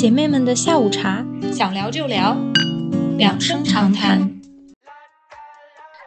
[0.00, 1.22] 姐妹们的下午茶，
[1.52, 2.34] 想聊就聊，
[3.18, 4.39] 两声长谈。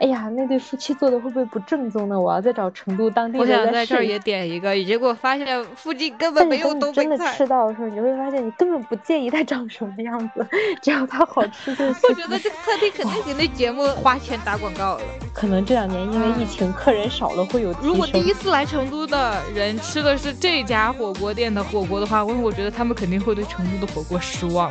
[0.03, 2.19] 哎呀，那对夫妻做的会不会不正宗呢？
[2.19, 7.31] 我要再找成都当地的我想在这儿也点一个，结果发现附近根本没有东北菜真的。
[7.31, 10.45] 吃到的时候，你会发现你根本不介意它长什么样子，
[10.81, 12.09] 只要它好吃就行。
[12.09, 15.01] 我觉得这个餐厅肯定给那节目花钱打广告了。
[15.33, 24.69] 可能这两年因为疫情，客人少了，会有如果第一次来成都的人吃的是这家火锅店的火锅的话，我我觉得他们肯定会对成都的火锅失望。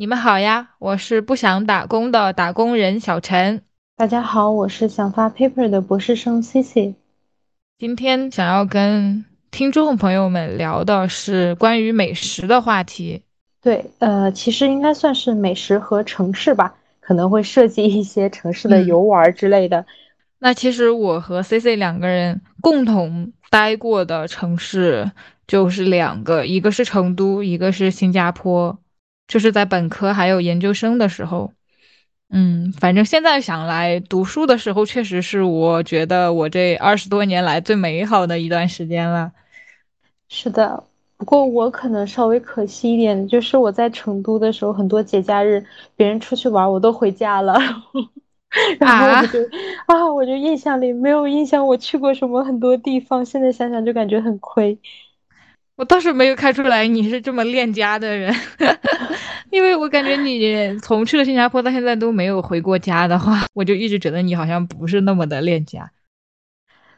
[0.00, 3.60] 你们好呀，我是不想打工的打工人小陈。
[3.98, 6.94] 大家好，我是想发 paper 的博士生 Cici。
[7.78, 13.24] 今天想要跟听众朋友们聊的是关于美食的话题。
[13.60, 19.84] 对，呃，其实应该算是美食和城市吧，可能会涉及一些城市的嗯游玩之类的。
[20.38, 25.12] 那其实我和 Cici 两个人共同待过的城市
[25.46, 28.78] 就是两个，一个是成都，一个是新加坡，
[29.30, 31.52] 就是在本科还有研究生的时候。
[32.32, 39.32] 嗯，反正现在想来，读书的时候确实是我觉得我这二十多年来最美好的一段时间了。
[40.28, 40.84] 是的，
[41.16, 45.64] 不过我可能稍微可惜一点，就是我在成都的时候，很多节假日
[45.96, 47.58] 别人出去玩，我都回家了，
[48.78, 49.38] 然后我就
[49.86, 54.78] 啊，我就印象里没有印象我去过什么很多地方，现在想想就感觉很亏。
[55.80, 58.34] 我倒是没有看出来你是这么恋家的人，
[59.48, 65.90] 因为我感觉你从去了新加坡到现在都没有回过家的话，我就一直觉得你好像不是那么的恋家。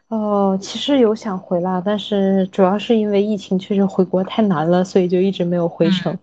[0.08, 6.18] 哦，其实有想回啦，但是主要是因为疫情确实回国太难了，所以就一直没有回城。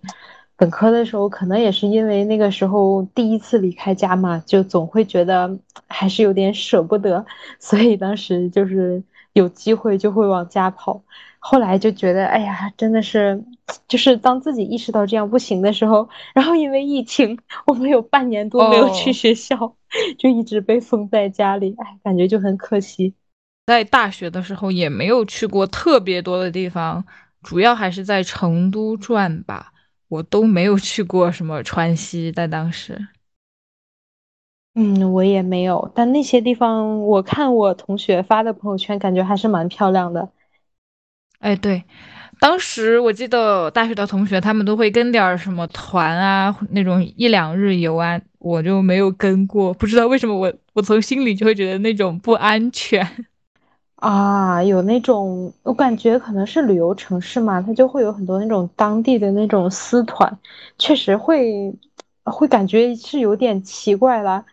[0.57, 7.25] 本科的时候，可能也是因为那个时候第一次离开家嘛，就总会觉得还是有点舍不得，
[7.57, 11.01] 所以当时就是有机会就会往家跑。
[11.39, 13.43] 后来就觉得，哎呀，真的是，
[13.87, 19.75] 就是当自己意识到这样不行的时候，然后因为疫情，我们有半年多没有去哦学校，
[20.17, 23.15] 就一直被封在家里，哎，感觉就很可惜。
[23.65, 27.05] 在大学的时候也没有去过特别多的地方，
[27.41, 29.71] 主要还是在成都转吧。
[30.09, 33.09] 我都没有去过什么川西，在当时。
[34.73, 40.29] 嗯，我也没有，但那些地方我看我同学发的朋友圈，感觉还是蛮漂亮的。
[41.39, 41.83] 哎，对，
[42.39, 53.07] 当时我记得大学的同学他们都会跟点儿什么团啊，那种一两日游啊，我就没有跟过，不知道为什么我我从心里就会觉得那种不安全。
[53.95, 60.37] 啊，有那种，我感觉可能是旅游城市嘛，它就会有很多那种当地的那种私团，
[60.77, 61.73] 确实会
[62.23, 64.45] 会感觉是有点奇怪啦。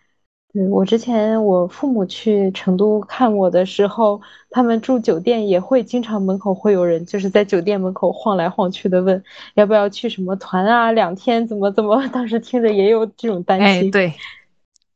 [0.56, 4.18] 对，我之前我父母去成都看我的时候，
[4.48, 9.22] 他们住酒店也会经常门口会有人就是在酒店门口晃来晃去的问
[9.52, 13.90] 要不要去什么团啊，两天怎么怎么， 当时听着也有这种担哎，心。
[13.90, 14.14] 对，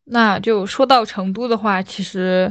[0.05, 2.51] 那就说到成都的话，其实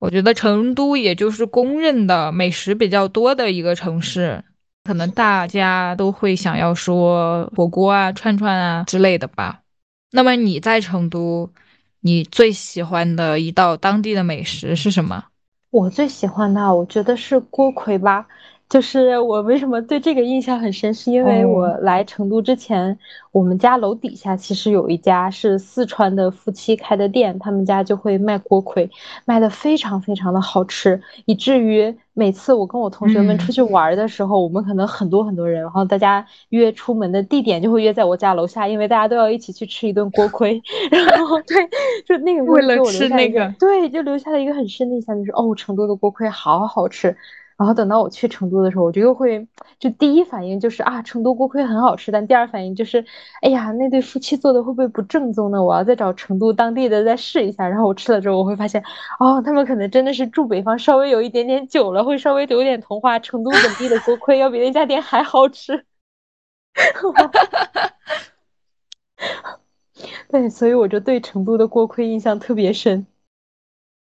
[0.00, 4.42] 我觉得成都也就是公认的美食比较多的一个城市，
[4.82, 9.60] 可能大家都会想要说火锅啊、串串啊之类的吧。
[10.10, 11.48] 那么你在成都，
[12.04, 15.24] 你最喜欢的一道当地的美食是什么？
[15.70, 18.26] 我最喜欢的，我觉得是锅盔吧。
[18.68, 22.98] 就是我为什么对这个印象很深，是因为哦我来成都之前，
[23.30, 28.90] 我们家楼底下其实有一家是四川的夫妻开的店，他们家就会卖锅盔，
[29.26, 40.60] 卖的非常非常的好吃，以至于每次我跟我同学们嗯出去玩儿的时候，我们可能很多很多人，然后大家约出门的地点就会约在我家楼下，因为大家都要一起去吃一顿锅盔。
[40.90, 41.56] 然后 对，
[42.06, 47.16] 就那个为了吃那个对，就留下了一个很深的印象，就是哦，成都的锅盔好好吃。
[47.56, 49.46] 然后等到我去成都的时候，我就又会
[49.78, 53.04] 就第一反应就是啊，成都锅盔很好吃，但第二反应就是，
[53.42, 55.62] 哎呀，那对夫妻做的会不会不正宗呢？
[55.62, 57.68] 我要再找成都当地的再试一下。
[57.68, 58.82] 然后我吃了之后，我会发现，
[59.20, 65.84] 哦，他们可能真的是住北方稍微有一点点久了，会稍微有点同化，成都本地的锅盔要比那家店还好吃。
[70.28, 73.06] 对，所以我就对成都的锅盔印象特别深。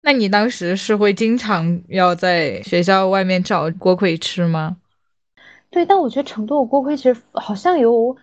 [0.06, 4.76] 那你当时是会经常要在学校外面找锅盔吃吗？
[5.68, 8.16] 对，但我觉得成都的锅盔其实好像有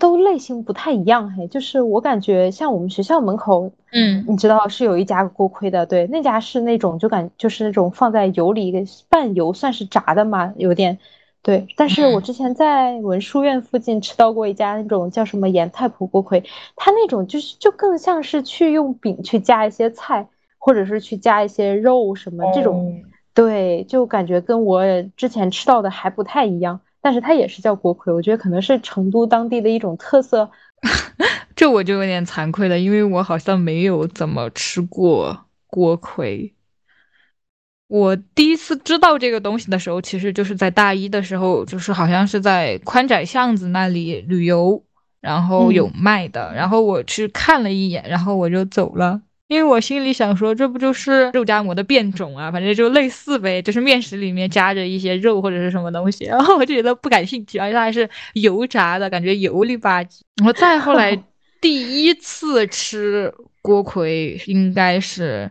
[0.00, 10.98] 都类型不太一样，嘿，就是我感觉像我们学校门口，嗯你知道是有一家锅盔的，对，那家是那种就感就是那种放在油里半油算是炸的嘛，有点
[11.40, 11.68] 对。
[11.76, 16.42] 但是我嗯之前在文殊院附近吃到过一家那种叫什么盐菜脯锅盔，
[16.74, 20.28] 它那种就是就更像是去用饼去加一些菜，
[20.60, 22.76] 或者是去加一些肉什么这种。
[22.76, 24.82] 哦对，就感觉跟我
[25.16, 30.50] 之前吃到的还不太一样，但是它也是叫锅盔，我觉得可能是成都当地的一种特色。
[31.54, 36.52] 这我就有点惭愧了，因为我好像没有怎么吃过锅盔。
[37.86, 44.82] 我第一次知道这个东西的时候，其实就是在大一的时候，就是好像是在宽窄巷子那里旅游，
[45.20, 49.22] 然后有卖的，然后我去看了一眼，然后我就走了。
[49.50, 52.52] 因为我心里想说，这不就是肉夹馍的变种啊？
[52.52, 56.24] 反正就类似呗，就是面食里面夹着一些肉或者是什么东西。
[56.24, 60.20] 然后我就觉得不感兴趣，而且它还是油炸的，感觉油里吧唧。
[60.36, 61.20] 然后再后来，
[61.60, 65.50] 第一次吃锅盔应该是，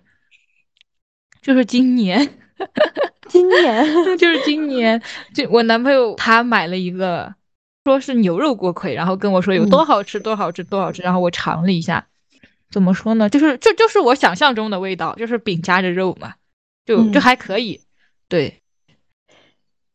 [1.41, 2.25] 就是今年，
[3.27, 3.85] 今年
[4.17, 5.01] 就是今年，
[5.33, 7.35] 就我男朋友他买了一个，
[7.83, 11.01] 说是牛肉锅盔，然后跟我说有多好吃，多好吃，多好吃。
[11.01, 12.05] 然后我尝了一下。
[12.69, 13.29] 怎么说呢？
[13.29, 16.33] 就是这就是我想象中的味道，就是饼夹着肉嘛，
[16.85, 17.81] 就就还可以。
[18.27, 18.61] 对，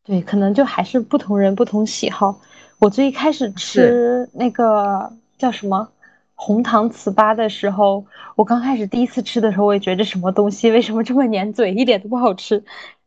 [0.03, 2.41] 对，可能就还是不同人不同喜好。
[2.79, 5.89] 我最一开始吃那个叫什么
[6.33, 8.05] 红糖糍粑的时候，
[8.35, 12.61] 我刚开始第一次吃的时候，我也觉得这什么东西，为什么这么粘嘴，一点都不好吃。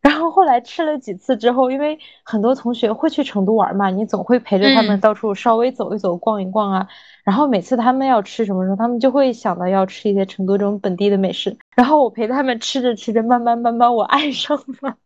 [0.08, 6.88] 然后后来吃了几次之后，因为很多同学会去成都玩嘛，你总会陪着他们到处稍微走一走、逛一逛啊。
[7.24, 11.58] 然后每次他们要吃什么时候，他们就会想到要吃一些成都这种本地的美食。
[11.76, 14.96] 然后我陪他们吃着吃着，慢慢慢慢我爱上了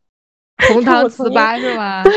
[0.73, 2.05] 红糖糍粑，是吗？
[2.05, 2.13] 对，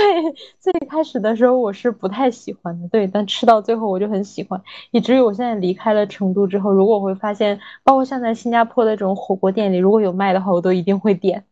[0.59, 4.61] 最开始的时候我是不太喜欢的，对，但吃到最后我就很喜欢。
[4.91, 11.45] 以至于我现在离开了成都之后，如果我会发现，包括像在新加坡的这种火锅店里，如果有卖的话，我都一定会点。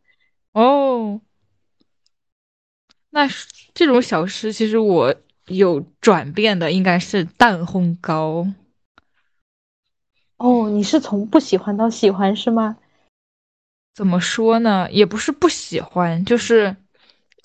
[0.54, 1.20] 哦，
[3.10, 3.28] 那
[3.74, 5.14] 这种小吃其实我
[5.48, 8.48] 有转变的，应该是蛋烘糕。
[10.38, 12.78] 哦，你是从不喜欢到喜欢是吗？
[13.96, 14.90] 怎么说呢？
[14.92, 16.76] 也不是不喜欢，就是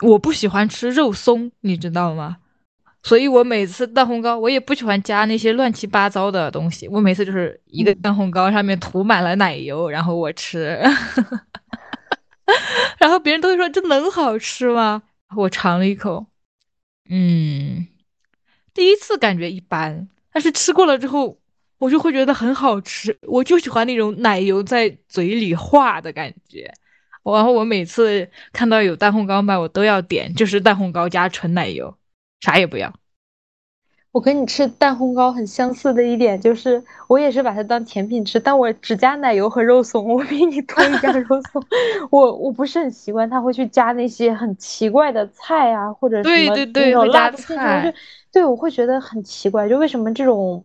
[0.03, 2.39] 我不喜欢吃肉松，你知道吗？
[3.03, 6.89] 所以我每次蛋烘糕，我也不喜欢加那些乱七八糟的东西。
[6.89, 10.83] 我每次就是一个蛋烘糕上面涂满了奶油，然后我吃。
[12.99, 15.03] 然后别人都会说这能好吃吗？
[15.37, 16.27] 我尝了一口，
[17.11, 17.87] 嗯，
[18.73, 21.39] 第一次感觉一般，但是吃过了之后，
[21.79, 23.19] 我就会觉得很好吃。
[23.23, 26.73] 我就喜欢那种奶油在嘴里化的感觉。
[27.23, 31.95] 然后我每次看到有蛋烘糕卖，我都要点，就是蛋烘糕加纯奶油，
[32.41, 32.98] 啥也不要。
[34.11, 41.63] 我跟你吃蛋烘糕很相似的一点就是，我也是把它当甜品吃，但我只加奶油和肉松，我比你多一加肉松。
[42.11, 47.95] 我我不是很习惯，他会去加那些很奇怪的菜啊，或者什么那种辣菜，
[48.33, 50.65] 对，我会觉得很奇怪，就为什么这种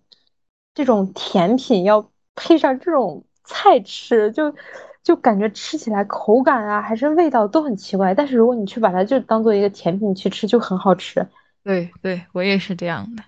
[0.74, 4.56] 这种甜品要配上这种菜吃，就
[5.04, 8.16] 就感觉吃起来口感啊，还是味道都很奇怪。
[8.16, 11.28] 但是如果你去把它就当做一个甜品去吃，就很好吃。
[11.64, 13.24] 对对，我也是这样的。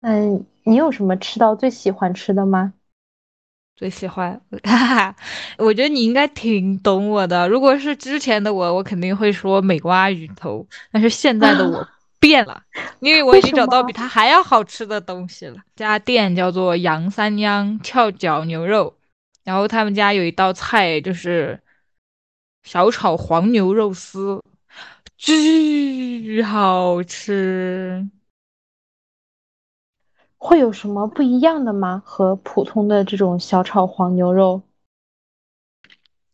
[0.00, 2.72] 嗯，你有什么吃到最喜欢吃的吗？
[3.76, 5.16] 最喜欢，哈哈，
[5.56, 7.48] 我觉得你应该挺懂我的。
[7.48, 11.88] 如果是之前的我，我肯定会说美蛙鱼头，但是现在的我
[12.20, 12.62] 变了，
[13.00, 15.56] 因为我已经找到比它还要好吃的东西了。
[15.76, 18.94] 家店叫做杨三娘翘脚牛肉，
[19.44, 21.58] 然后他们家有一道菜就是
[22.62, 24.42] 小炒黄牛肉丝，
[25.16, 28.06] 巨好吃。
[30.42, 32.02] 会有什么不一样的吗？
[32.02, 34.62] 和普通的这种小炒黄牛肉？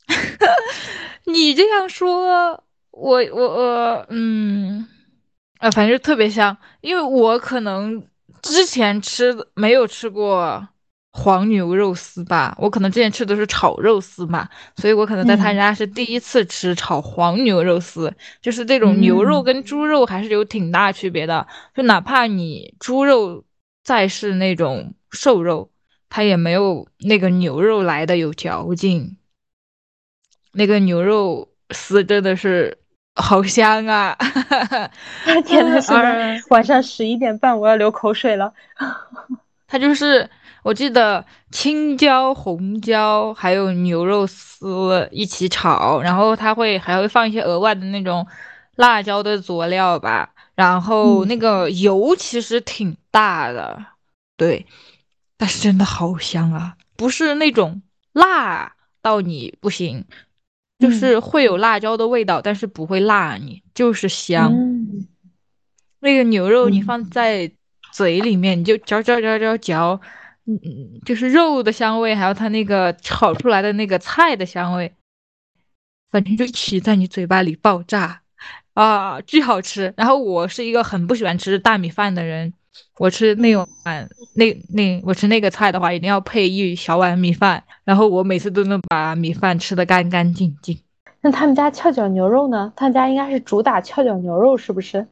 [1.27, 4.87] 你这样说，我我我，嗯，
[5.59, 8.07] 啊，反正特别香，因为我可能
[8.41, 10.69] 之前吃没有吃过
[11.11, 21.45] 黄牛肉丝吧，我可能之前吃的是炒肉丝嘛，所以我可能在他家是第一次吃炒黄牛肉丝，就是这种牛肉跟猪肉还是有挺大区别的，
[21.75, 23.43] 就哪怕你猪肉。
[23.87, 25.71] 再是那种瘦肉，
[26.09, 29.17] 它也没有那个牛肉来的有嚼劲。
[30.51, 32.79] 那个牛肉丝真的是
[33.15, 34.19] 好香啊！
[35.45, 38.53] 天呐， 现在晚上十一点半，我要流口水了。
[39.69, 40.29] 它就是
[40.65, 48.27] 我记得青椒、红椒还有牛肉丝一起炒，然后它会还会放一些额外的那种
[48.75, 50.31] 辣椒的佐料吧。
[50.57, 53.87] 然后那个油其实挺大的，
[54.37, 54.67] 对，
[55.37, 56.77] 但是真的好香啊！
[56.97, 57.83] 不是那种
[58.13, 60.07] 辣到你不行，
[60.79, 64.51] 就是会有辣椒的味道，但是不会辣你，就是香。
[66.01, 67.53] 那个牛肉你放在
[67.93, 70.01] 嘴里面，你就嚼嚼嚼嚼嚼，
[70.47, 74.95] 嗯嗯，就是肉的香味，还有它那个炒出来的那个菜的香味，
[76.11, 78.23] 反正就一起在你嘴巴里爆炸
[78.77, 79.95] 啊，巨好吃。
[79.97, 82.53] 然后我是一个很不喜欢吃大米饭的人，
[82.99, 83.67] 我吃那碗
[84.35, 90.79] 那那我吃那个菜的话，一定要配一小碗米饭，然后我每次都能把米饭吃得干干净净。
[91.23, 92.71] 那他们家翘脚牛肉呢？
[92.77, 95.07] 他们家应该是主打翘脚牛肉，是不是？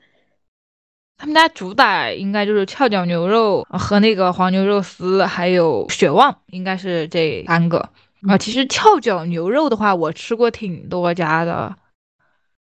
[1.16, 7.88] 他们家主打应该就是翘脚牛肉和那个黄牛肉丝，还有血旺，应该是这三个
[8.28, 8.36] 啊。
[8.36, 11.74] 其实翘脚牛肉的话，我吃过挺多家的。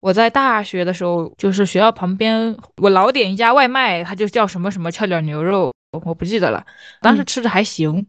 [0.05, 6.67] 我在大学的时候，就是学校旁边，我老点一家外卖，它就叫什么什么翘脚牛肉，我不记得了。
[7.01, 8.07] 当时吃的还行，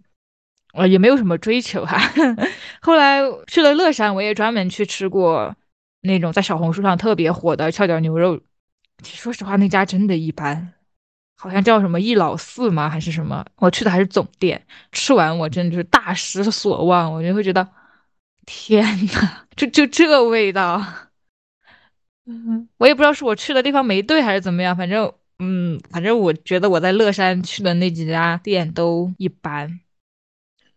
[0.73, 1.97] 呃，也没有什么追求哈。
[2.83, 5.55] 后来去了乐山，我也专门去吃过
[6.01, 8.41] 那种在小红书上特别火的翘脚牛肉。
[9.01, 10.73] 说实话，那家真的一般，
[11.37, 12.89] 好像叫什么易老四吗？
[12.89, 13.45] 还是什么？
[13.55, 17.65] 我去的还是总店，吃完我真的是大失所望，我就会觉得，
[18.45, 20.83] 天呐，就就这味道，
[22.27, 29.79] 嗯，我也不知道是我去的地方没对还是怎么样，反正，嗯，反正我觉得我在乐山去的那几家店都一般。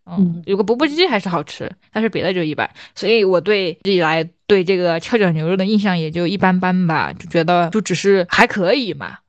[0.05, 9.19] 嗯，有个钵钵鸡还是好吃，但是别的就一般，所以我对以来对这个跷脚牛肉的印象也就一般般吧，就觉得就只是还可以嘛。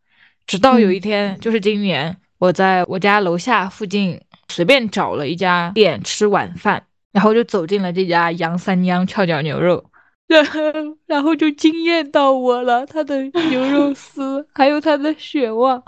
[0.47, 9.90] 直到有一天，就是今年，我在我家楼下附近随便找了一家店吃晚饭，然后就走进了这家杨三娘跷脚牛肉，
[10.31, 10.61] 然后
[11.07, 15.83] 然后就惊艳到我了，他的牛肉丝还有他的血旺，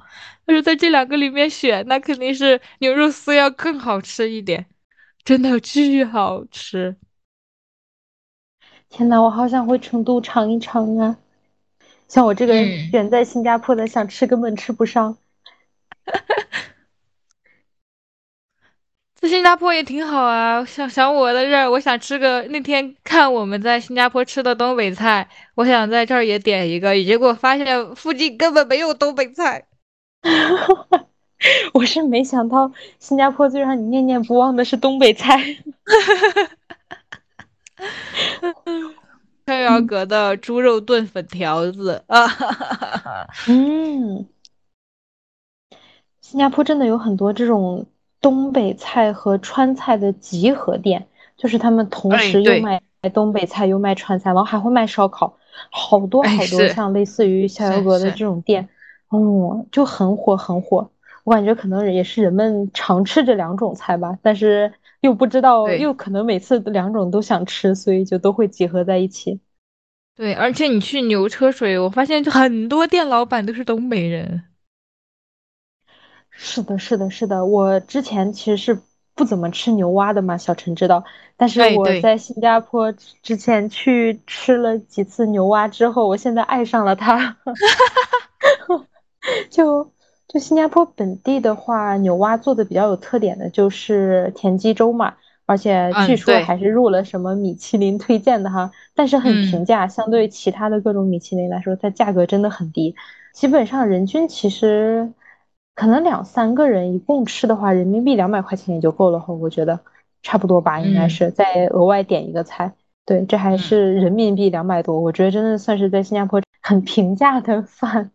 [0.45, 4.67] 他说在这两个里面选，那肯定是牛肉丝要更好吃一点。
[5.25, 6.97] 真的巨好吃！
[8.91, 11.17] 天呐，我好想回成都尝一尝啊！
[12.09, 12.53] 像我这个
[12.93, 15.17] 人在新加坡的，想吃根本吃不上。
[19.23, 29.65] 在新加坡也挺好啊，想想我的这儿，我想吃个那天看我们在新加坡吃的东北菜，我想在这儿也点一个，结果发现附近根本没有东北菜。
[31.73, 35.39] 我是没想到，新加坡最让你念念不忘的是东北菜。
[39.47, 42.27] 逍遥阁的猪肉炖粉条子啊，
[43.47, 44.27] 嗯，
[46.21, 47.87] 新加坡真的有很多这种
[48.23, 52.81] 东北菜和川菜的集合店，就是他们同时又卖
[53.13, 55.37] 东北菜又卖川菜，然后还会卖烧烤，
[55.71, 58.69] 好多好多像类似于逍遥阁的这种店，
[59.09, 60.89] 哦，就很火很火。
[61.25, 69.41] 我感觉可能也是人们常吃这两种菜吧，但是又不知道，又可能每次两种都想吃，所以就都会集合在一起。
[70.17, 74.43] 对，而且你去牛车水，我发现很多店老板都是东北人。
[76.45, 77.47] 是的，是的，是的。
[77.47, 78.77] 我之前其实是
[79.15, 81.05] 不怎么吃牛蛙的嘛，小陈知道。
[81.37, 87.37] 但是我在新加坡之前去吃了几次牛蛙之后，我现在爱上了它。
[89.49, 89.93] 就。
[90.29, 95.13] 就新加坡本地的话，牛蛙做的比较有特点的就是田鸡粥嘛，
[95.45, 102.95] 而且据说还是入了什么米其林推荐的哈，但是很平价，相对其他的各种米其林来说，它价格真的很低，
[103.35, 105.13] 基本上人均其实
[105.75, 109.81] 可能两三个人一共吃的话，人民币两百块钱也就够了哈，我觉得
[110.23, 112.73] 差不多吧，应该是再额外点一个菜，
[113.07, 118.11] 对，这还是人民币两百多，我觉得真的算是在新加坡很平价的饭。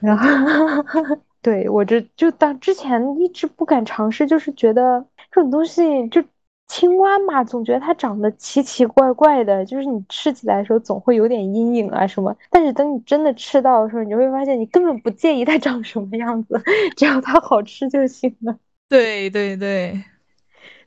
[0.00, 0.84] 然后，
[1.40, 6.22] 对我这就当之前一直不敢尝试，就是觉得这种东西就
[6.70, 12.32] 青蛙嘛，总觉得它长得奇奇怪怪的，就是你吃起来的时候总会有点阴影啊什么。
[12.48, 16.62] 但是等你真的吃到的时候，你就会发现你根本不介意它长什么样子，
[16.96, 18.56] 只要它好吃就行了。
[18.88, 20.00] 对对对。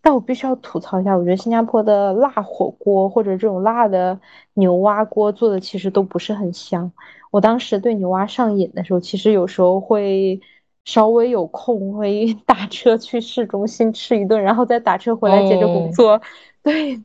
[0.01, 4.17] 但我必须要吐槽一下，我觉得新加坡的辣火锅或者这种辣的
[4.53, 6.89] 牛蛙锅做的其实都不是很香。
[7.29, 10.39] 我当时对牛蛙上瘾的时候，其实有时候会
[10.85, 16.21] 稍微有空会打车去市中心吃一顿，然后再打车回来接着工作。
[16.63, 17.01] 对，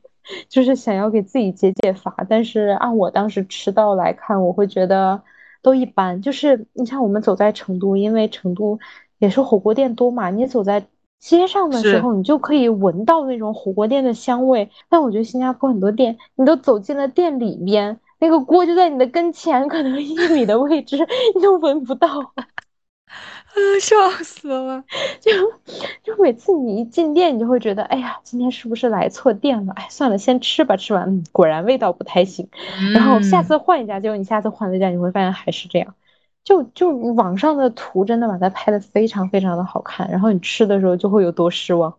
[0.49, 2.15] 就是想要给自己解解乏。
[2.29, 5.23] 但是按我当时吃到来看，我会觉得
[5.63, 6.21] 都一般。
[6.23, 8.79] 就是你像我们走在成都，因为成都
[9.19, 10.87] 也是火锅店多嘛，你走在。
[11.21, 14.71] 街上的时候，你就可以闻到那种火锅店的香味。
[14.89, 20.97] 但我觉得新加坡很多店，你都走进了店里边，那个锅就在你的跟前，可能 一米的位置，
[21.35, 22.09] 你都闻不到。
[23.09, 24.85] 啊， 笑死了！
[25.21, 25.33] 就
[26.03, 29.73] 就每次你一进店，你就会觉得，哎呀，今天是不是来错店了？
[29.75, 30.77] 哎，算了，先吃吧。
[30.77, 32.49] 吃完，嗯，果然味道不太行。
[32.95, 35.95] 然后下次换一家，结果你下次换了一家，你会发现还是这样。
[36.45, 41.95] 就就网上的图真的把它拍的非常非常的好看，然后你吃的时候就会有多失望。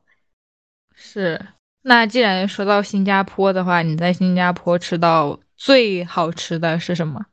[0.95, 1.39] 是
[1.81, 7.25] 那既然说到新加坡的话，你在新加坡吃到最好吃的是什么？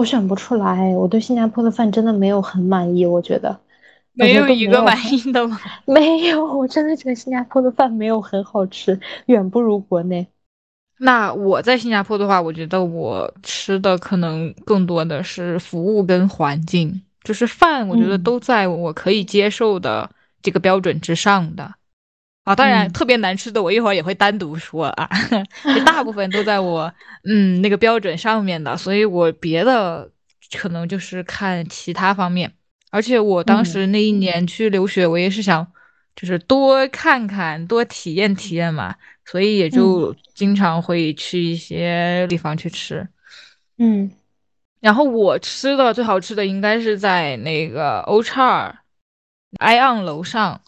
[0.00, 3.60] 我选不出来，我对新加坡的饭真的没有很满意，我觉得
[4.14, 5.60] 没有一个满意意的吗？
[5.84, 10.26] 没有，我真的觉得新加坡的饭没有很好吃，远不如国内。
[10.96, 20.08] 那我在新加坡的话，我觉得我吃的可能更多的是服务跟环境，就是饭，我觉得都在我可以接受的
[20.40, 21.74] 这个标准之上的。
[22.50, 25.08] 啊，当然特别难吃的，我一会儿也会单独说啊。
[25.86, 26.92] 大部分都在我
[27.22, 30.10] 嗯那个标准上面的，所以我别的
[30.58, 32.52] 可能就是看其他方面。
[32.90, 35.64] 而且我当时那一年去留学，我也是想
[36.16, 43.06] 就是多看看、多体验体验嘛，所以也就经常会去一些地方去吃。
[43.78, 44.10] 嗯，
[44.80, 48.80] 然后我吃的最好吃的应该是在那个 O 叉
[49.60, 50.60] ION 楼上。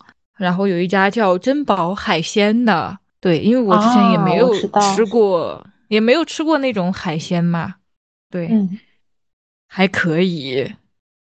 [0.42, 7.76] 然后有一家叫珍宝海鲜的，对，因为我之前也没有吃过，也没有吃过那种海鲜嘛，
[8.28, 8.50] 对，
[9.68, 10.74] 还可以，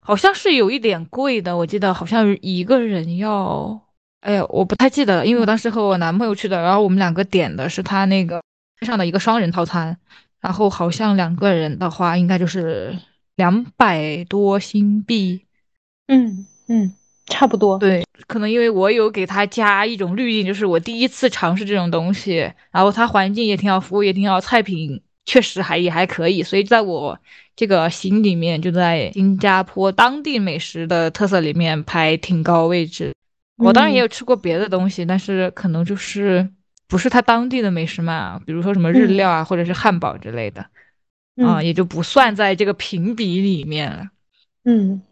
[0.00, 3.80] 好像是有一点贵的，我记得好像一个人要，
[4.20, 8.40] 哎呀，我不太记得了，因为我当时和我男朋友去的，然后我们两个点的是他那个
[8.82, 9.98] 上的一个双人套餐，
[10.40, 12.96] 然后好像两个人的话应该就是
[13.34, 15.42] 两百多新币，
[16.06, 16.94] 嗯嗯。
[17.28, 27.18] 差不多，对，可能因为我有给他加一种滤镜，就是我第一次尝试这种东西，然后它环境也挺好，服务也挺好，菜品确实还也还可以，所以在我
[27.54, 33.12] 这个心里面，就在新加坡当地美食的特色里面排挺高位置。
[33.58, 36.48] 我当然也有吃过别的东西，但是可能就是
[36.88, 40.64] 不是他当地的美食嘛，比如说什么日料啊，或者是汉堡之类的，
[41.44, 44.06] 啊，也就不算在这个评比里面了。
[44.64, 45.02] 嗯。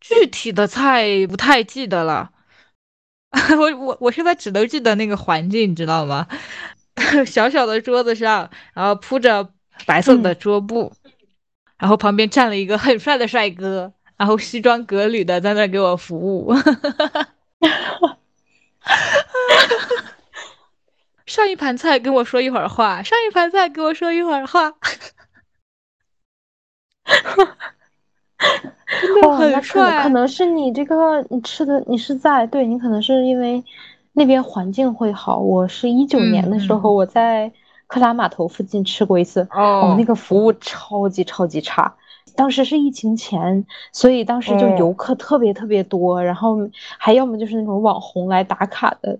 [0.00, 2.30] 具体的菜不太记得了，
[3.58, 6.26] 我我我现在只能记得那个环境，你知道吗？
[7.26, 9.52] 小小的桌子上，然后铺着
[9.86, 10.92] 白色的桌布，
[11.78, 16.52] 然后旁边站了一个很帅的帅哥，然后西装革履的在那给我服务。
[21.26, 24.72] 上一盘菜跟我说一会儿话，上一盘菜跟我说一会儿话。
[29.22, 33.62] 哦，那可能可能是你这个你吃的你是在对你可能是因为
[34.12, 35.38] 那边环境会好。
[35.38, 37.52] 我是一九年的时候我在
[37.86, 41.94] 克拉码头附近吃过一次，哦，那个服务超级超级差。
[42.36, 46.56] 当时是疫情前，所以当时就游客特别特别多，然后
[46.96, 49.18] 还要么就是那种网红来打卡的。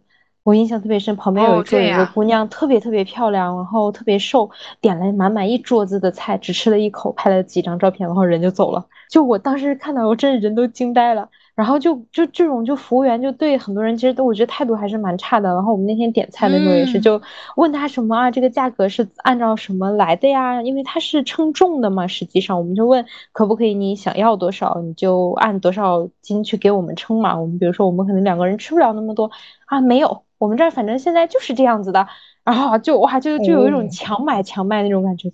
[0.48, 4.48] 我印象特别深，旁边有一桌有个姑娘特别特别漂亮，然后特别瘦，
[4.80, 8.87] 点了满满一桌子的菜，只吃了一口，拍了几张照片，然后人就走了。
[9.11, 11.28] 就我当时看到，我真的人都惊呆了。
[11.54, 15.52] 然后就就这种，就服务员就对很多人其实都我觉得态度还是蛮差的。
[15.52, 17.20] 然后我们那天点菜的时候也是，就
[17.56, 20.62] 问他什么啊，这个价格是按照什么来的呀？
[20.62, 22.06] 因为他是称重的嘛。
[22.06, 27.38] 实际上我们就问可不可以，你想要多少你就按多少斤去给我们称嘛。
[27.38, 29.30] 我们比如说我们可能两个人吃不了那么多
[29.66, 32.09] 啊，没有，我们这儿反正现在就是这样子的。
[32.44, 35.31] 然后就哇，就就有一种强买强卖那种感觉，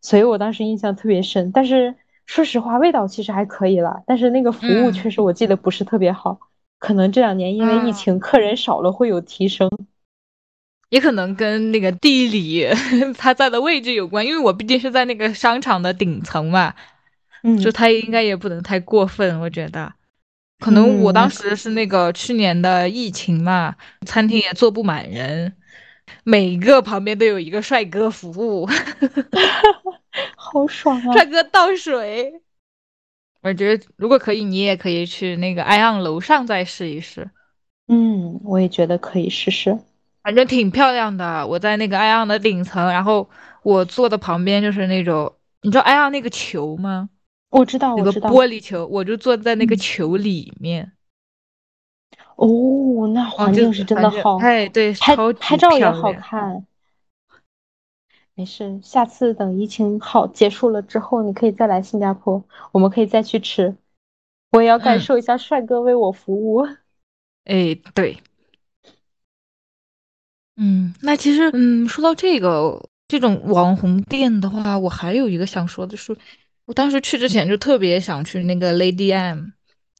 [0.00, 1.50] 所以我当时印象特别深。
[1.52, 1.94] 但是。
[2.24, 6.38] 说实话，味道其实还可以了，但是那个服务确实我记得不是特别好。
[6.78, 9.68] 可能这两年因为疫情，客人少了会有提升，
[10.88, 12.64] 也可能跟那个地理
[13.18, 14.24] 它在的位置有关。
[14.24, 16.74] 因为我毕竟是在那个商场的顶层嘛，
[17.42, 19.40] 嗯，就它应该也不能太过分。
[19.40, 19.92] 我觉得，
[20.62, 23.74] 可能我当时是那个去年的疫情嘛，
[24.06, 25.56] 餐厅也坐不满人，
[26.24, 28.68] 每个旁边都有一个帅哥服务。
[30.36, 31.12] 好爽啊！
[31.12, 32.40] 帅哥倒水，
[33.42, 37.30] 我觉得如果可以，你也可以去那个 ION 楼上再试一试。
[37.88, 39.78] 嗯，我也觉得可以试试，
[40.22, 41.46] 反正挺漂亮的。
[41.46, 43.28] 我在那个 ION 的顶层，然后
[43.62, 47.08] 我坐的旁边就是那种，你知道 ION 那个球吗？
[47.52, 50.92] 我知道，那个玻璃球，我就坐在那个球里面。
[52.36, 56.66] 哦，那环境是真的好，哎，对，拍拍照也好看。
[58.34, 63.76] 没事，下次等疫情好结束了之后，你可以再来新加坡，我们可以再去吃。
[64.50, 66.66] 我也要感受一下帅哥为我服务。
[67.44, 68.16] 哎，对，
[70.56, 76.16] 嗯，那其实，嗯，说到这个这种网红店的话，我还有一个想说的是，
[76.72, 79.48] 我当时去之前就特别想去那个 Lady M，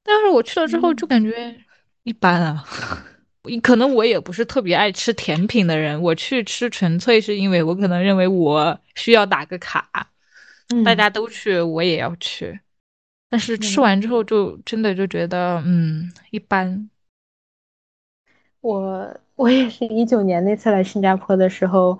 [0.02, 1.54] 但是我去了之后就感觉
[2.02, 2.64] 一般啊。
[3.62, 9.86] 可能我也不是特别爱吃甜品的人，我去吃纯粹是因为我可能认为我需要打个卡，
[10.82, 12.58] 大家都去我也要去，
[13.28, 16.88] 但是吃完之后就真的就觉得嗯一般。
[18.62, 19.20] 我。
[19.34, 21.98] 我也是一九年那次来新加坡的时候，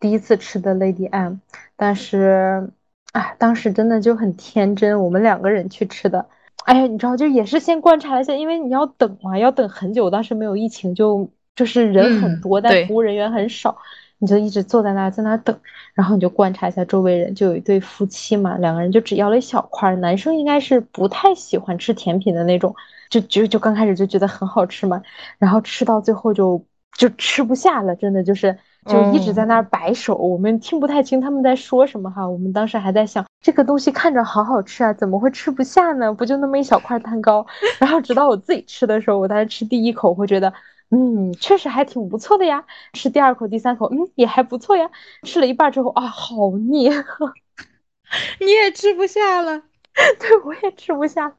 [0.00, 1.36] 第一次吃的 Lady M，
[1.76, 2.68] 但是，
[3.12, 6.28] 啊，当时真的就很天真，我们两个人去吃的。
[6.64, 10.08] 哎呀，你知道，就也是先观察了一下，因为你要等嘛，要等很久。
[10.10, 13.76] 当时没有疫情，就就是人很多，但服务人员很少，
[14.18, 15.58] 你就一直坐在那，在那等。
[15.94, 22.76] 然后你就观察一下周围人，就有一对夫妻嘛，两个人就只要了一小块，男生应该是不太喜欢吃甜品的那种，
[23.08, 25.02] 就就就刚开始就觉得很好吃嘛，
[25.38, 26.64] 然后吃到最后就
[26.96, 28.56] 就吃不下了，真的就是。
[28.90, 32.28] 就一直在那儿摆手，我们听不太清他们在说什么哈。
[32.28, 36.12] 我们当时还在想，这个东西看着好好吃啊，怎么会吃不下呢？
[36.12, 37.46] 不就那么一小块蛋糕？
[37.78, 40.52] 然后直到我自己吃的时候，我当时吃第一口会觉得，
[40.90, 42.64] 嗯，确实还挺不错的呀。
[42.92, 44.90] 吃第二口、第三口，嗯，也还不错呀。
[45.22, 46.88] 吃了一半之后啊，好腻，
[48.40, 49.62] 你也吃不下了。
[50.18, 51.36] 对，我也吃不下，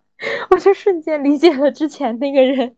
[0.52, 2.76] 我就瞬间理解了之前那个人。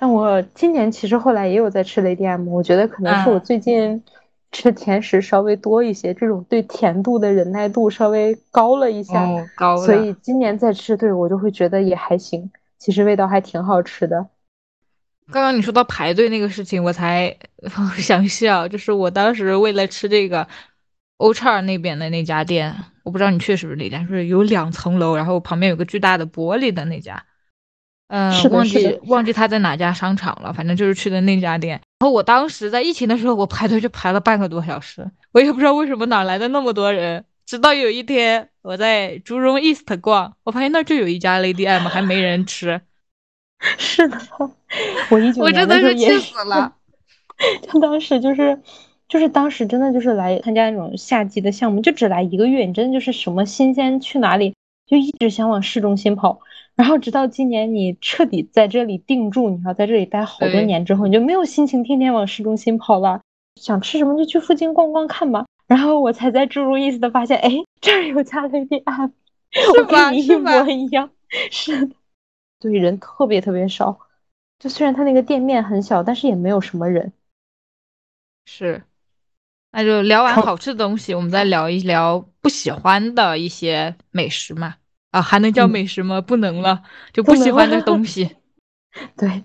[0.00, 4.02] 但我今年其实后来也有在吃雷 M，我觉得可能是我最近
[4.50, 14.26] 吃甜食稍微多一些，这种对甜度的忍耐度稍微高了一下，高所以今年再吃，对我就会觉得也还行，其实味道还挺好吃的。
[15.30, 17.36] 刚刚你说到排队那个事情，我才
[18.00, 20.48] 想笑，就是我当时为了吃这个
[21.18, 27.22] 欧叉那边的那家店，我不知道你去是不是那家，是有两层楼，然后旁边有个巨大的玻璃的那家。
[28.12, 31.80] 嗯，忘记忘记他在哪家商场了，反正就是去的那家店。
[32.00, 37.24] 然后我当时在疫情的时候，我排队就排了半个多小时，我也不知道为什么哪来的那么多人。
[37.46, 42.80] 直到有一天我在竹荣 East 逛，我发现那就有一家 Lady M 还没人吃。
[43.78, 44.18] 是的，
[45.10, 46.74] 我一九年的是气死了。
[47.68, 48.60] 他当时就是
[49.08, 54.54] 就是当时真的就是来参加那种夏季的项目，就只来一个月，你真的就是什么新鲜去哪里，
[54.86, 56.40] 就一直想往市中心跑。
[56.80, 63.20] 然后直到今年，你彻底在这里定住，你要在这里待好多年之后，你就没有心情天天往市中心跑了。
[63.56, 65.44] 想吃什么就去附近逛逛看吧。
[65.66, 67.50] 然后我才在注入意思的发现，哎，
[67.82, 69.10] 这儿有家 Lady M，
[69.76, 71.10] 我跟你一模一样。
[71.50, 71.94] 是的，
[72.58, 74.00] 对，人特别特别少。
[74.58, 77.12] 就虽然他那个店面很小，但是也没有什么人。
[78.46, 78.84] 是，
[79.70, 84.76] 那就聊完好吃的东西，我们再聊一聊不喜欢的一些美食嘛。
[85.10, 86.20] 啊，还能叫美食吗？
[86.20, 88.36] 不能了，就不喜欢的东西。
[89.16, 89.44] 对，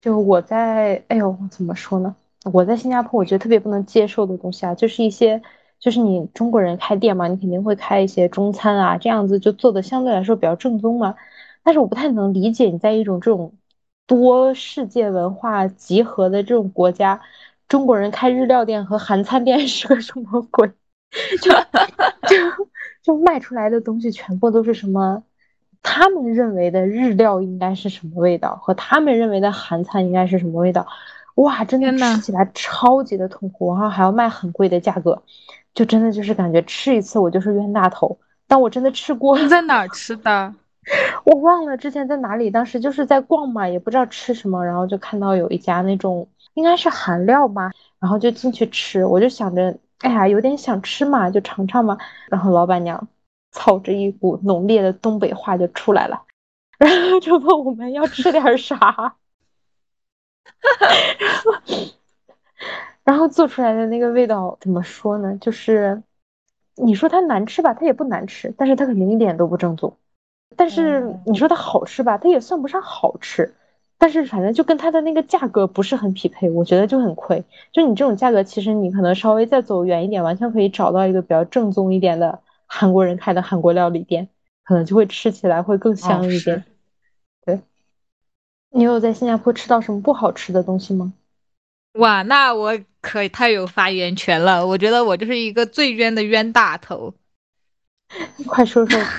[0.00, 2.14] 就我在，哎呦，怎么说呢？
[2.52, 5.42] 我在新加坡，我觉得特别不能接受的东西啊，就是一些，
[5.80, 11.16] 就是你中国人开店嘛，你肯定会开一些中餐啊，这样子就做的相对来说比较正宗嘛。
[11.64, 13.52] 但是我不太能理解你在一种这种
[14.06, 17.20] 多世界文化集合的这种国家，
[17.66, 20.68] 中国人开日料店和韩餐店 是个什么鬼？
[21.42, 21.50] 就
[22.30, 22.68] 就。
[23.06, 25.22] 就卖出来的东西全部都是什么？
[25.80, 30.84] 他们认为的日料应该是什么味道，和他们认为的韩餐应该是什么味道？
[31.36, 35.22] 哇，真的吃起来超级的痛苦，然后还要卖很贵的价格，
[35.72, 38.18] 就真的就是感觉吃一次我就是冤大头。
[38.48, 40.52] 但我真的吃过，在哪儿吃的？
[41.24, 49.78] 我忘了之前在哪里，当时就是在逛嘛，也不知道吃什么，然后就看到有一家那种应该是韩料吧，然后就进去吃，我就想着。
[50.00, 51.98] 哎呀，有点想吃嘛，就尝尝嘛。
[52.28, 53.08] 然后老板娘
[53.52, 56.24] 操着一股浓烈的东北话就出来了，
[56.78, 59.16] 然后就问我们要吃点啥，
[63.04, 65.36] 然后做出来的那个味道怎么说呢？
[65.40, 66.02] 就是
[66.74, 69.96] 你说它难吃吧，它也不难吃，但是它肯定一点都不正宗。
[70.56, 73.54] 但是你说它好吃吧，它也算不上好吃。
[73.98, 77.44] 但是反正就跟它的那个价格不是很匹配，我觉得就很亏。
[77.72, 84.28] 就你这种价格，其实你可能稍微再走远一点，完全可以找到一个比较正宗一点的韩国人开的韩国料理店，
[84.64, 86.64] 可能就会吃起来会更香一点。
[87.44, 87.60] 对，
[88.70, 91.14] 你有在新加坡吃到什么不好吃的东西吗？
[91.94, 94.66] 哇，那我可以太有发言权了。
[94.66, 97.14] 我觉得我就是一个最冤的冤大头，
[98.46, 99.00] 快说说。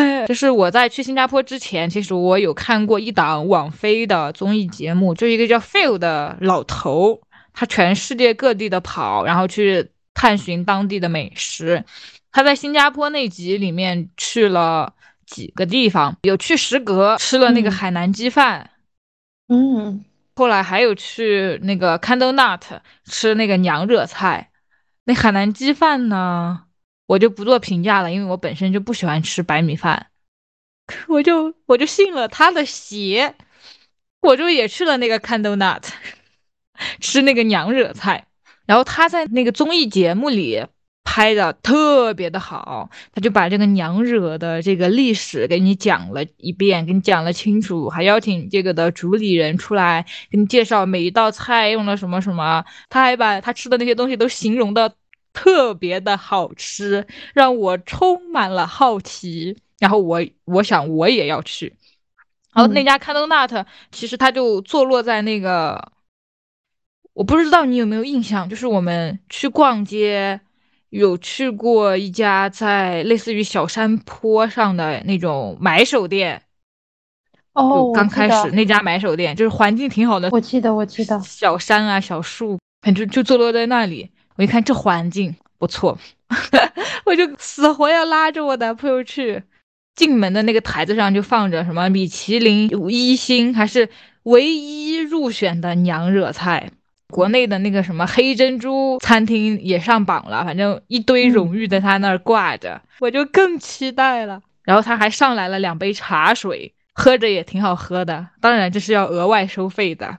[0.00, 7.20] 哎，就是我在去新加坡之前，其实我有看过一档网飞的综艺节目，就一个叫 Phil 的老头，
[7.52, 11.84] 他全世界各地的跑，然后去探寻当地的美食。
[12.32, 14.94] 他在新加坡那集里面去了
[15.26, 18.70] 几个地方，有去石阁吃了那个海南鸡饭，
[19.48, 20.04] 嗯，
[20.36, 22.60] 后来还有去那个 Candle Nut
[23.04, 24.50] 吃那个娘惹菜。
[25.04, 26.62] 那海南鸡饭呢？
[27.10, 30.06] 我就不做评价了，因为我本身就不喜欢吃白米饭，
[31.08, 33.34] 我就我就信了他的邪，
[34.20, 35.82] 我就也去了那个 Candle Nut
[37.00, 38.26] 吃那个娘惹菜，
[38.64, 40.64] 然后他在那个综艺节目里
[41.02, 54.94] 拍的特别的好，他就把这个娘惹的这个历史给你讲了一遍，给你讲了清楚，还邀请这个的主理人出来给你介绍每一道菜用了什么什么，他还把他吃的那些东西都形容的
[55.32, 61.74] 特别的好吃，让我充满了好奇，然后我我想我也要去。
[62.52, 65.92] 然后那家 Candle Nut 其实它就坐落在那个，
[67.12, 70.40] 我不知道你有没有印象，就是我们去逛街
[70.88, 76.42] 有去过一家在类似于小山坡上的那种买手店。
[77.52, 84.10] 哦，刚开始那家买手店就是环境挺好的，我记得我记得小山啊小树，反正就坐落在那里。
[84.40, 85.98] 我一看这环境不错，
[87.04, 89.42] 我就死活要拉着我男朋友去。
[89.94, 93.90] 进门的那个台子上就放着什么米其林一星，还是
[94.22, 96.70] 唯一入选的娘惹菜。
[97.08, 104.40] 国内的那个什么黑珍珠餐厅也上榜了，反正一堆荣誉在他那儿挂着，我就更期待了。
[104.62, 108.26] 然后他还上来了两杯茶水，喝着也挺好喝的。
[108.40, 110.16] 当然这是要额外收费的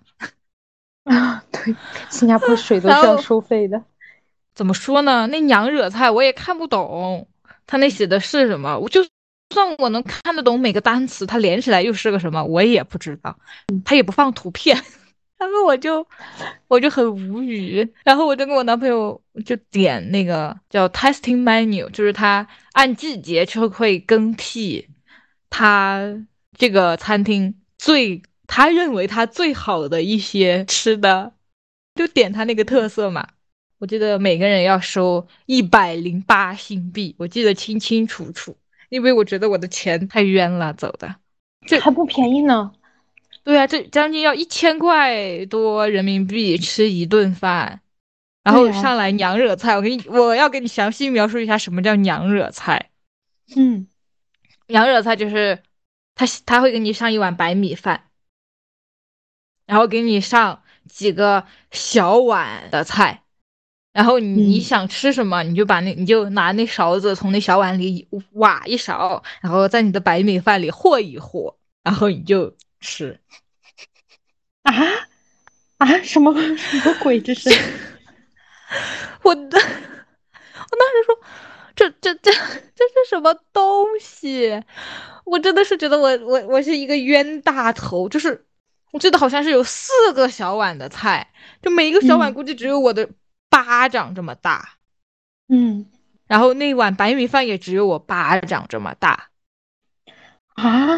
[1.06, 1.76] 啊， 对，
[2.12, 3.82] 新加坡水都 是要收费的。
[4.54, 5.28] 怎么说呢？
[5.28, 7.28] 那娘惹菜我也看不懂，
[7.68, 8.78] 他那写的是什么？
[8.80, 9.06] 我就。
[9.54, 13.38] 算我能看得懂每个单词，它连起来又是个什么，我也不知道。
[13.84, 14.74] 他也不放图片，
[15.38, 16.08] 然后我就
[16.70, 17.86] 我就很无语。
[18.06, 24.88] 然后我就跟我男朋友就点那个叫 testing menu，就是他按季节就会更替
[25.50, 26.00] 他
[26.58, 31.34] 这个餐厅最他认为他最好的一些吃的，
[31.96, 33.28] 就点他那个特色嘛。
[33.82, 38.56] 我记得每个人要收一百零八新币，我记得清清楚楚。
[38.90, 41.16] 因为我觉得我的钱太冤了，走的，
[41.66, 42.72] 这还不便宜呢。
[43.44, 47.82] 对啊，这将近要一千块多人民币吃一顿饭，
[48.44, 49.76] 然后上来娘惹菜。
[49.76, 52.92] 我给你，我要给你详细描述一下什么叫娘惹菜。
[53.56, 53.88] 嗯，
[54.68, 55.64] 娘惹菜就是
[56.14, 58.04] 他他会给你上一碗白米饭，
[59.66, 63.24] 然后给你上几个小碗的菜。
[63.94, 73.20] 然后你你想吃什么，你就把那你就拿那勺子从那小碗里挖一勺，然后在你的白米饭里和一和，然后你就吃。
[74.64, 74.74] 啊
[75.78, 76.02] 啊！
[76.04, 77.20] 什么 什么鬼？
[77.20, 77.50] 这是
[79.24, 81.20] 我的，我当时说
[81.76, 84.64] 这这这这是什么东西？
[85.26, 88.08] 我真的是觉得我我我是一个冤大头。
[88.08, 88.46] 就是
[88.92, 91.28] 我记得好像是有四个小碗的菜，
[91.62, 93.10] 就每一个小碗估计只有我的。
[93.52, 94.78] 巴掌这么大，
[95.50, 95.86] 嗯，
[96.26, 99.28] 然后那碗白米饭也只有我巴掌这么大，
[100.54, 100.98] 啊，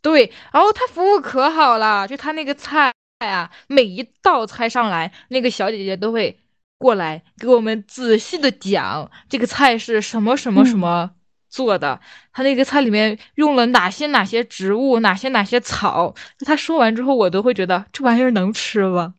[0.00, 6.40] 对，然后他服务可好了，就他那个菜啊，每一道菜上来，那个小姐姐都会
[6.78, 11.10] 过来给我们仔细的讲这个菜是什么什么什么
[11.50, 12.00] 做的，
[12.32, 16.14] 他那个菜里面用了哪些哪些植物，哪些哪些草，
[16.46, 19.14] 他说完之后，我都会觉得这玩意儿能吃吗？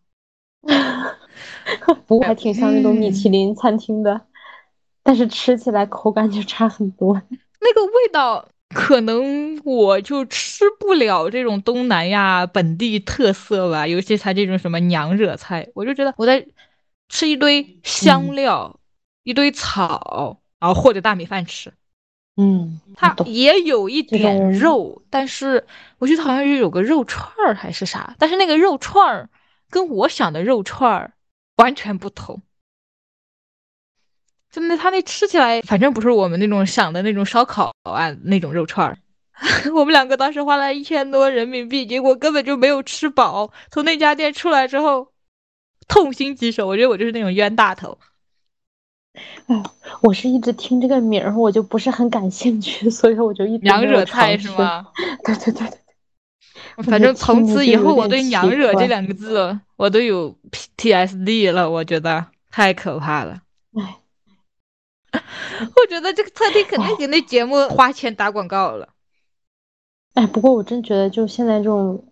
[2.08, 4.22] 不过还挺像那种米其林餐厅的，
[5.04, 7.22] 但是吃起来口感就差很多。
[7.60, 16.46] 那个味道可能我就吃不了这种东南亚本地特色吧，尤其它这种什么娘惹菜，我就觉得我在
[17.10, 18.80] 吃一堆香料、
[19.24, 21.74] 一堆草，然后或者大米饭吃。
[22.36, 25.66] 嗯，它也有一点肉，但是
[25.98, 29.30] 我觉得好像是有个肉串儿还是啥，但是那个肉串儿
[29.70, 31.14] 跟我想的肉串儿。
[31.58, 32.44] 完全不同，
[34.52, 38.96] 真的，他那吃起来反正不是我们那种想的那种烧烤啊那种肉串儿。
[39.74, 43.52] 我们两个当时花了一千多人民币，结果根本就没有吃饱。
[43.72, 45.14] 从那家店出来之后，
[45.88, 46.68] 痛心疾首。
[46.68, 47.98] 我觉得我就是那种冤大头。
[49.48, 49.64] 哎，
[50.02, 54.86] 我是一直听这个名儿，我就不是很感兴趣，所以我就一直娘惹菜是吗？
[55.26, 55.80] 对对对对。
[56.84, 61.70] 反正 从此以后，我对“娘惹”这两个字，我都有 PTSD 了。
[61.70, 63.42] 我觉得太可怕了。
[63.74, 63.98] 哎，
[65.12, 68.90] 我觉得这个特地肯定给那节目花钱打广告了。
[70.14, 72.04] 哎，不过我真觉得，就现在这种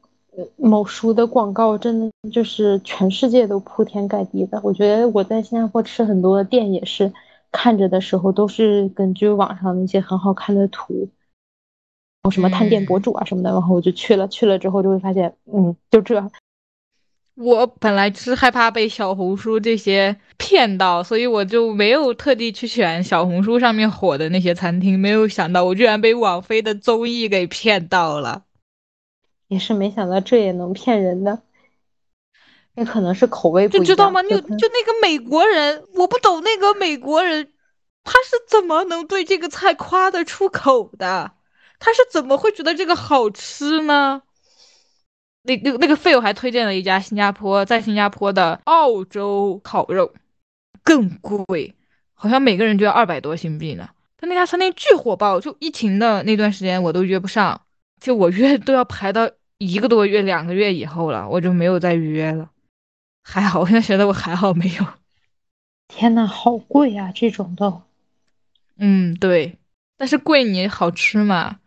[0.55, 4.59] 某书的广告，真的就是全世界都铺天盖地的。
[4.63, 7.13] 我觉得我在新加坡吃很多店也是，
[7.51, 11.09] 看着的时候都是根据网上那些很好看的图。
[12.29, 16.31] 什么探店博主啊什么的，然后我就去了，去了之后就会发现，嗯，就这。
[17.35, 24.97] 我本来是害怕被小红书这些骗到，所以我就没有特地去选小红书上面火的那些餐厅。
[24.97, 28.43] 没有想到我居然被网飞的综艺给骗到了，
[29.49, 31.41] 也是没想到这也能骗人的。
[32.73, 33.85] 那可能是口味不一样。
[33.85, 34.23] 就知道吗？
[34.23, 37.49] 就就就那个美国人，我不懂那个美国人，
[38.05, 41.33] 他是怎么能对这个菜夸得出口的？
[41.85, 44.23] 他是怎么会觉得这个好吃呢？
[45.43, 50.11] 那那那个费友还推荐了一家新加坡在新加坡的澳洲烤肉，
[50.83, 51.75] 更贵，
[52.15, 53.87] 好像每个人就要二百多新币呢。
[54.17, 57.61] 但那家餐厅巨火爆，就疫情的那段时间我都约不上，
[58.01, 62.49] 就我约 都要排到一个多月、两个月以后了，我就没有再约了。
[63.21, 64.87] 还好，我现在觉得我还好没有。
[65.87, 67.11] 天呐，好贵啊！
[67.13, 67.83] 这种的，
[68.79, 69.59] 嗯，对，
[69.97, 71.59] 但是贵你好吃嘛？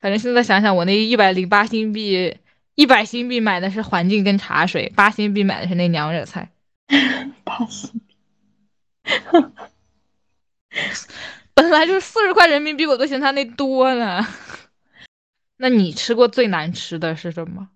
[0.00, 2.38] 反正现在想想，我那一百零八新币，
[2.74, 6.50] 一百新币买的是环境跟茶水，八新币买的是那娘惹菜。
[7.44, 8.16] 八新币，
[11.54, 14.24] 本来就四十块人民币，我都嫌他那多呢。
[15.56, 17.68] 那你吃过最难吃的是什么？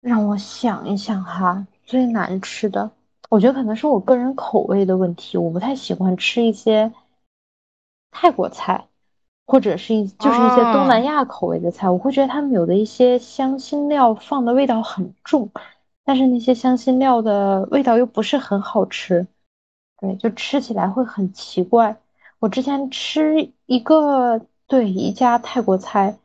[0.00, 2.92] 让我想一想哈，最难吃的，
[3.28, 6.92] 我觉得可能是我个人口味的问题，我不太喜欢吃一些
[8.10, 8.86] 泰国菜，
[9.46, 15.50] 或者是一就是一些东南亚口味的菜，我会觉得他们有的一些香辛料放的味道很重，
[16.04, 19.26] 但是那些香辛料的味道又不是很好吃，
[20.00, 21.96] 对，就吃起来会很奇怪。
[22.38, 26.18] 我之前吃一个对一家泰国菜。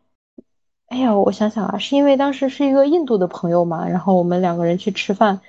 [0.87, 5.39] 哎呀，我想想啊，是因为当时是一个印度的朋友嘛，然后我们两个人去吃饭，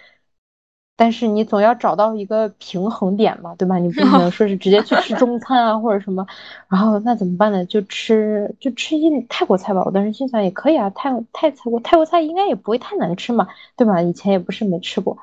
[0.97, 3.79] 但是你总要找到一个平衡点嘛，对吧？
[3.79, 6.27] 你不能 说是直接去吃中餐啊或者什么，
[6.69, 7.65] 然后那怎么办呢？
[7.67, 9.83] 就吃就吃印泰国菜吧。
[9.85, 14.01] 我当时心想也可以啊，泰泰泰国泰国菜应该也不会太难吃嘛，对吧？
[14.03, 15.19] 以前也不是没吃过。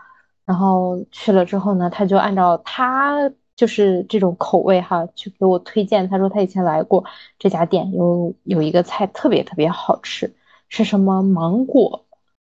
[0.45, 3.31] 然后去了之后呢，他就按照他。
[3.59, 6.07] 就是这种口味哈，去给我推荐。
[6.07, 7.03] 他说他以前来过
[7.37, 10.33] 这家店，有有一个菜特别特别好吃，
[10.69, 12.05] 是什么芒果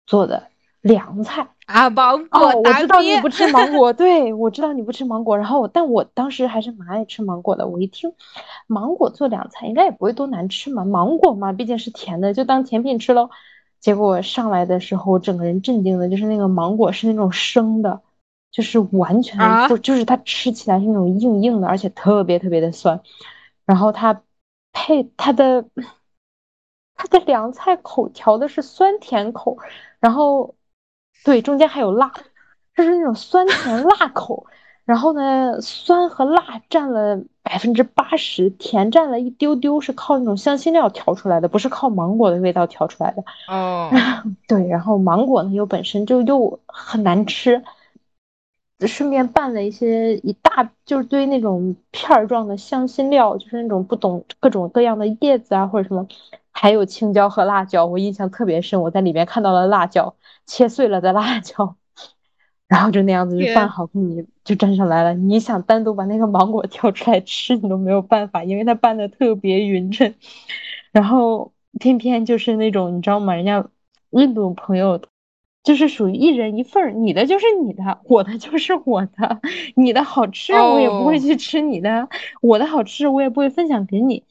[0.06, 0.49] 做的
[0.82, 1.90] 凉菜啊？
[1.90, 5.38] 芒果，我知道你不吃芒果， 对我知道你不吃芒果。
[5.38, 7.68] 然后，但我当时还是蛮爱吃芒果的。
[7.68, 8.14] 我一听
[8.68, 13.30] 芒果做凉菜，应该也不会多难吃嘛，芒果嘛，毕竟是甜的，就当甜品吃喽。
[13.80, 18.02] 结果上来的时候，整个人震惊的，就是那个芒果是那种生的。
[18.52, 19.38] 就是完全
[19.68, 23.00] 不，就是它吃起来是那种硬硬的，而且特别特别的酸。
[23.64, 24.24] 然后它
[24.74, 25.64] 配它的
[26.96, 29.60] 它的凉菜口调的是酸甜口，
[30.00, 30.56] 然后
[31.24, 32.12] 对中间还有辣，
[32.76, 34.46] 就是那种酸甜辣口。
[34.86, 43.24] 然后呢，酸和辣占了百分之八十，甜占了一丢丢，是靠那种香辛料调出来的，不是靠芒果的味道调出来的。
[43.48, 43.92] 哦，
[44.48, 47.64] 对，然后芒果呢又本身就又很难吃。
[48.88, 56.08] 顺便拌了一些一大就是堆那种片儿状的香辛料，就是那种不懂各种各样的叶子啊或者什么，
[56.52, 58.82] 还有青椒和辣椒，我印象特别深。
[58.82, 60.16] 我在里面看到了辣椒，
[60.46, 61.76] 切碎了的辣椒，
[62.68, 65.14] 然后就那样子就拌好给你就端上来了。
[65.14, 70.16] 你想单独把那个芒果挑出来吃，你都没有办法，因为它拌的特别匀称。
[70.94, 73.36] 然后偏偏就是那种你知道吗？
[73.36, 73.68] 人家
[74.12, 75.02] 印度朋友。
[75.64, 79.42] 就是属于一人一份儿，你的就是你的，我的就是我的。
[79.76, 82.10] 你的好吃我也不会去吃你的，
[82.42, 84.24] 我的好吃我也不会分享给你。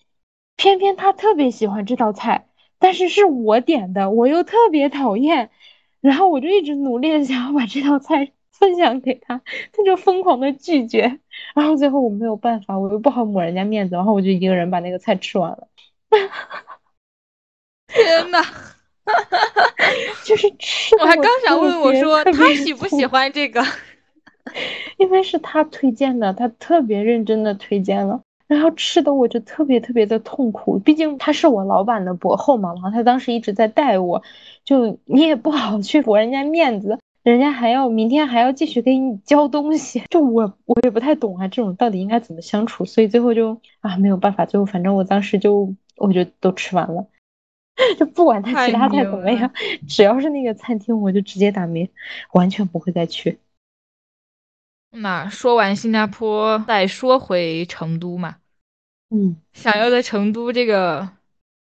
[0.56, 5.50] 偏偏他特别喜欢这道菜，但是是我点的，我又特别讨厌。
[6.00, 11.20] 然后我就一直努力的想要把这道菜 分享给他，他就疯狂的拒绝。
[11.54, 15.68] 然后最后我没有办法，我又不好抹人家面子，然后我就一个人把那个菜吃完了。
[17.88, 18.42] 天呐！
[20.24, 23.62] 就是吃，我还刚想问我说他喜不喜欢这个，
[24.98, 34.22] 因为是他推荐的，他特别认真的推荐了，然后吃的我就特别特别的痛苦，毕竟他是我老板的博后嘛，然后他当时一直在带我，
[34.64, 47.06] 就你也不好去驳人家面子，人家还要明天还要继续给你交东西，就我我也不太懂啊，这种到底应该怎么相处，所以最后就啊没有办法，最后反正我当时就我就都吃完了。
[47.98, 49.50] 就不管他其他菜怎么样，
[49.88, 51.88] 只要是那个餐厅，我就直接打鸣，
[52.32, 53.38] 完全不会再去。
[54.90, 58.36] 那说完新加坡，再说回成都嘛。
[59.10, 61.08] 嗯，想要在成都这个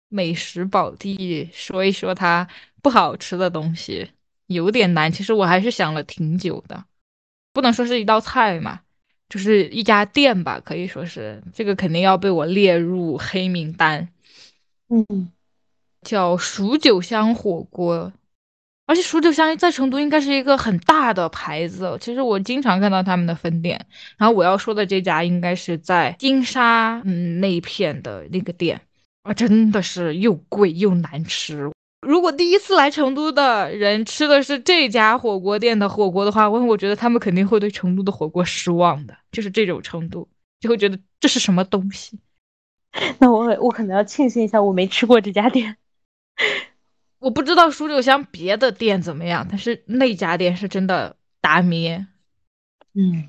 [0.10, 2.47] 美食宝地说一说它
[2.82, 4.09] 不好吃的东西，
[4.47, 5.12] 有点难。
[5.12, 6.84] 其实我还是想了挺久的，
[7.53, 8.82] 不能说是一道菜嘛，
[9.30, 14.09] 就是一家店吧，可以说是这个肯定要被我列入黑名单。
[14.89, 15.32] 嗯。
[16.02, 18.12] 叫蜀九香火锅，
[18.88, 21.97] 而且蜀九香在成都应该是一个很大的牌子。
[22.02, 23.86] 其实我经常看到他们的分店。
[24.18, 28.82] 然后我要说的这家应该是在金沙嗯那一片的那个店
[29.24, 31.72] 啊，真的是又贵又难吃。
[32.02, 40.28] 如果第一次来成都的人吃的是这家火锅店的火锅的话，我我觉得他们肯定会对成都的火锅失望的，就是这种程度，
[40.60, 42.18] 就会觉得这是什么东西。
[43.20, 45.78] 那我我可能要庆幸一下，我没吃过这家店。
[47.22, 52.07] 我不知道蜀九香别的店怎么样，但是那家店是真的达咩。
[52.93, 53.28] 嗯，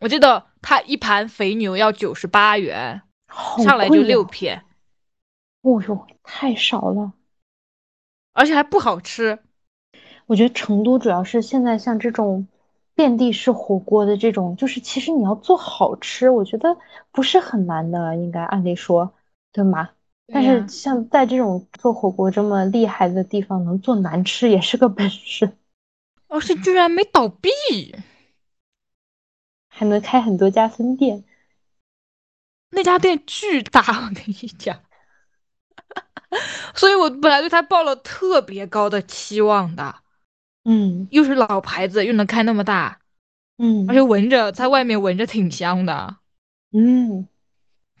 [0.00, 3.02] 我记得他一盘肥牛要九十八元，
[3.62, 4.64] 上来就六片。
[5.60, 7.12] 哦呦，太少了。
[8.32, 9.40] 而且还不好吃，
[10.24, 12.48] 我觉得成都主要是现在像这种
[12.94, 16.78] 遍地是火锅的这种，就是其实你要做好吃，我觉得
[17.10, 19.12] 不是很难的，应该按理说，
[19.52, 19.90] 对吗？
[20.26, 25.56] 但是像在这种做火锅这么厉害的地方，能做难吃也是个本事。
[26.28, 27.50] 而且居然没倒闭，
[29.68, 31.24] 还能开很多家分店，
[32.70, 34.80] 那家店巨大，我跟你讲。
[36.74, 39.96] 所以我本来对他抱了特别高的期望的，
[40.64, 43.00] 嗯，又是老牌子，又能开那么大，
[43.58, 46.16] 嗯，而且闻着在外面闻着挺香的，
[46.72, 47.28] 嗯，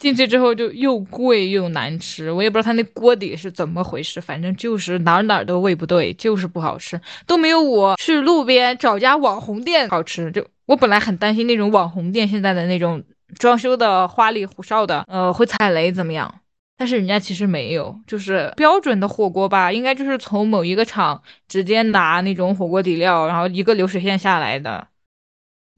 [0.02, 10.32] 进去之后就又贵又难吃，我也不知道他那锅底是怎么回事，反正就是哪哪都味不对，就是不好吃，都没有我去路边找家网红店好吃。
[10.32, 13.04] 就我本来很担心那种网红店现在的那种
[13.38, 16.34] 装修的花里胡哨的，呃，会踩雷怎么样？
[16.76, 24.88] 但是人家其实没有，就是标准的火锅吧，应该就是从某一个厂直接拿那种火锅底料，然后一个流水线下来的。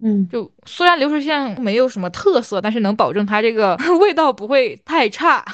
[0.03, 5.45] 嗯，就虽然流水线没有什么特色，但是能保证它这个 味道不会太差，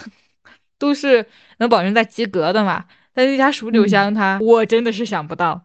[0.78, 1.26] 都是
[1.59, 2.86] 能保证在及格的嘛。
[3.12, 5.62] 但那家蜀九香，它我真的是想不到。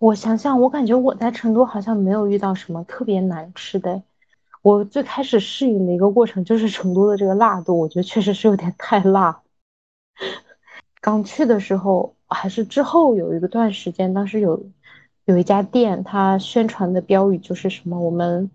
[0.00, 4.02] 我想想，我感觉我在成都好像没有遇到什么特别难吃的。
[4.62, 9.42] 我最开始适应的一个过程就是成都的这个辣度，我觉得确实是有点太辣。
[11.00, 14.66] 刚去的时候还是之后有一个段时间，当时有
[15.24, 18.50] 有一家店，它宣传的标语就是什么：我们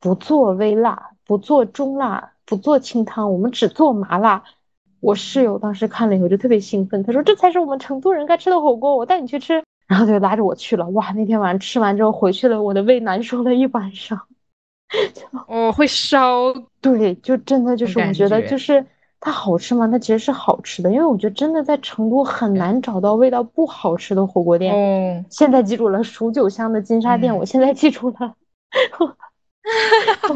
[0.00, 4.44] 不做微辣，不做中辣，不做清汤，我们只做麻辣。
[5.00, 10.88] 我室友当时看了以后就特别兴奋，他说：“这才是我们成都人该吃的火锅，我带你去吃。”然后就拉着我去了。
[10.88, 14.22] 哇，那天晚上吃完之后回去了，我的胃难受了一晚上。
[15.46, 18.86] 哦，会烧，对，就真的就是我觉得就是
[19.24, 19.88] 它好吃吗？
[19.88, 24.74] 它其实是好吃的，因为我觉得真的在成都很难找到味道不好吃的火锅店。
[24.74, 28.34] 嗯，现在记住了，蜀九香的金沙店，我现在记住了，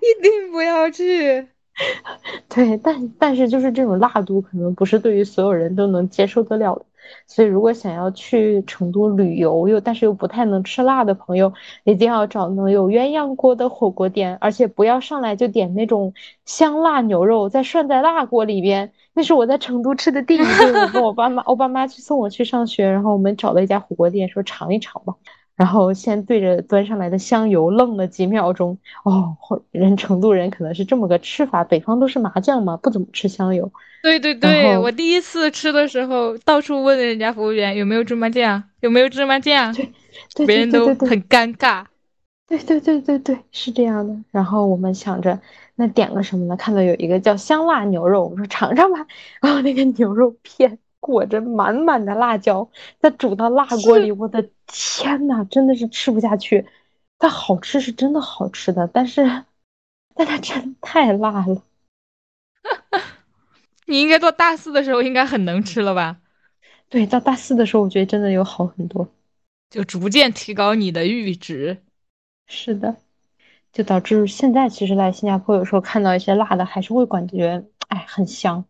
[0.00, 1.48] 一定不要去。
[2.48, 6.84] 对，但但是就是这种辣度，可能不是对于所有人都能接受得了的。
[7.26, 11.52] 所以，如果想要去成都旅游又但是又不太能吃辣的朋友，
[11.84, 16.12] 一定要找能有鸳鸯锅的火锅店，而且不要上来就点那种
[16.44, 18.92] 香辣牛肉再涮在辣锅里边。
[19.14, 25.14] 那是我在成都吃的第一顿，我跟我爸妈，我爸妈去送我去上学，然后我们找了一家火锅店，说尝一尝吧。
[25.60, 29.36] 然后先对着端上来的香油愣了几秒钟，哦，
[29.70, 33.70] 人成都人可能是这么个吃法，北方都是麻酱嘛，不怎么吃香油。
[34.02, 39.70] 对对对，我第一次吃的时候，到处问人家服务员有没有芝麻酱，有没有芝麻酱，
[40.34, 41.84] 对，别人都很尴尬。
[42.48, 44.16] 对对对对对，是这样的。
[44.30, 45.38] 然后我们想着，
[45.74, 46.56] 那点个什么呢？
[46.56, 49.06] 看到有一个叫香辣牛肉，我们说尝尝吧。
[49.42, 50.78] 然后那个牛肉片。
[51.00, 52.70] 裹着满满的辣椒，
[53.00, 56.66] 再煮到辣锅里，我的天呐，真的是吃不下去。
[57.18, 59.44] 它好吃是真的好吃的，但是，
[60.14, 61.62] 但它真的太辣了。
[63.86, 66.18] 你应该到大四的时候应该很能吃了吧？
[66.88, 69.08] 对，到大四的时候，我觉得真的有好很多，
[69.68, 71.82] 就逐渐提高你的阈值。
[72.46, 72.96] 是的，
[73.72, 78.64] 就导致现在其实来新加坡，有时候看到一些辣的，还是会感觉哎很香。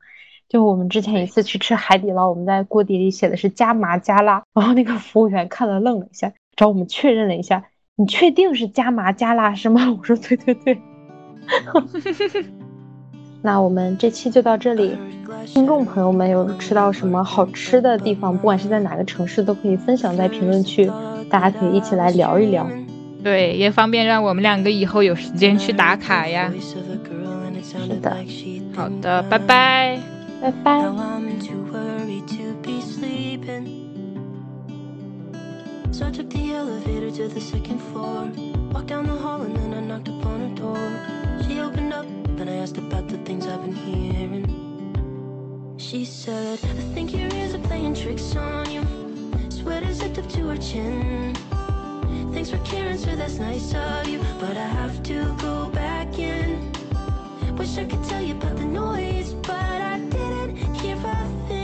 [0.51, 9.94] 就我们之前一次去吃海底捞，我们在锅底里写的是加麻加辣，然后那个服务员看了愣了一下，找我们确认了一下，你确定是加麻加辣是吗？
[9.96, 10.76] 我说对对对。
[13.42, 14.98] 那我们这期就到这里，
[15.46, 20.90] 听众朋友们有吃到什么好吃的地方，不管是在哪个城市，都可以分享在评论区，
[21.30, 22.68] 大家可以一起来聊一聊。
[23.22, 26.53] 对，也方便让我们两个以后有时间去打卡呀。
[27.62, 28.16] 是的，
[28.74, 30.10] 好的，拜拜。
[30.41, 30.80] 拜拜。
[30.80, 33.66] So I'm too worried to be sleeping.
[35.93, 38.30] So I took the elevator to the second floor.
[38.72, 41.43] Walked down the hall and then I knocked upon her door.
[41.47, 44.47] She opened up and I asked about the things I've been hearing.
[45.78, 48.82] She said, I think your ears are playing tricks on you.
[49.51, 51.34] Sweater zipped up to her chin.
[52.32, 54.20] Thanks for caring, sir, that's nice of you.
[54.41, 56.72] But I have to go back in.
[57.59, 59.70] Wish I could tell you about the noise, but
[61.05, 61.60] everything